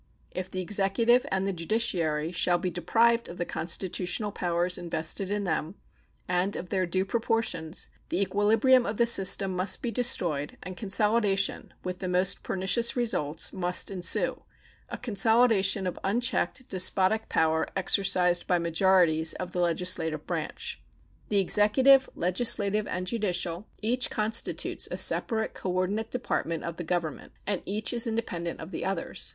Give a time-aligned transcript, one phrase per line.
[0.31, 5.43] If the Executive and the judiciary shall be deprived of the constitutional powers invested in
[5.43, 5.75] them,
[6.27, 11.71] and of their due proportions, the equilibrium of the system must be destroyed, and consolidation,
[11.83, 14.41] with the most pernicious results, must ensue
[14.89, 20.81] a consolidation of unchecked, despotic power, exercised by majorities of the legislative branch.
[21.29, 27.61] The executive, legislative, and judicial each constitutes a separate coordinate department of the Government, and
[27.67, 29.29] each is independent of the others.